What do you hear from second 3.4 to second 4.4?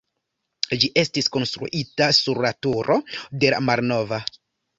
de la malnova.